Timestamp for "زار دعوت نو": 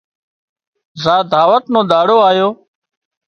1.03-1.79